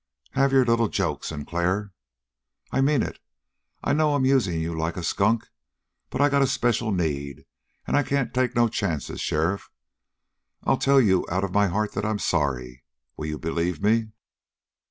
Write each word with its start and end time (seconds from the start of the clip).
"Have 0.31 0.51
your 0.51 0.65
little 0.65 0.87
joke, 0.87 1.23
Sinclair!" 1.23 1.93
"I 2.71 2.81
mean 2.81 3.03
it. 3.03 3.19
I 3.83 3.93
know 3.93 4.15
I'm 4.15 4.25
usin' 4.25 4.59
you 4.59 4.75
like 4.75 4.97
a 4.97 5.03
skunk. 5.03 5.45
But 6.09 6.21
I 6.21 6.27
got 6.27 6.41
a 6.41 6.47
special 6.47 6.91
need, 6.91 7.45
and 7.85 7.95
I 7.95 8.01
can't 8.01 8.33
take 8.33 8.55
no 8.55 8.67
chances. 8.67 9.21
Sheriff, 9.21 9.69
I 10.63 10.75
tell 10.77 10.99
you 10.99 11.23
out 11.29 11.43
of 11.43 11.53
my 11.53 11.67
heart 11.67 11.91
that 11.91 12.03
I'm 12.03 12.17
sorry! 12.17 12.83
Will 13.15 13.27
you 13.27 13.37
believe 13.37 13.79
me?" 13.83 14.07